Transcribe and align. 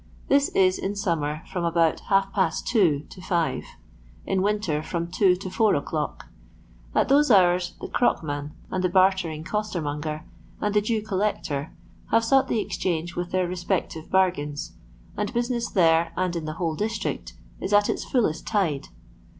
This 0.29 0.49
is, 0.55 0.79
in 0.79 0.95
summer, 0.95 1.43
from 1.53 1.63
about 1.63 1.99
half 2.09 2.33
post 2.33 2.65
two 2.65 3.01
to 3.11 3.21
five, 3.21 3.65
in 4.25 4.41
winter, 4.41 4.81
from 4.81 5.05
two 5.11 5.35
to 5.35 5.47
four 5.51 5.75
o'clock. 5.75 6.25
At 6.95 7.07
those 7.07 7.29
hours 7.29 7.73
the 7.79 7.87
crock 7.87 8.23
man, 8.23 8.51
and 8.71 8.83
the 8.83 8.89
bartering 8.89 9.43
costermonger, 9.43 10.23
and 10.59 10.73
the 10.73 10.81
Jew 10.81 11.03
collector, 11.03 11.71
have 12.09 12.25
sought 12.25 12.47
the 12.47 12.59
Exchange 12.61 13.15
with 13.15 13.29
their 13.29 13.47
respective 13.47 14.09
bargains; 14.09 14.71
and 15.15 15.31
business 15.35 15.69
there, 15.69 16.13
and 16.17 16.35
in 16.35 16.45
the 16.45 16.53
whole 16.53 16.75
district, 16.75 17.33
is 17.59 17.71
at 17.71 17.87
its 17.87 18.03
fullest 18.03 18.47
tide. 18.47 18.87